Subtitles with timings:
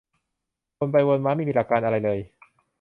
[0.79, 2.19] วนไปวนมา ไม่มีหลักการอะไรเลย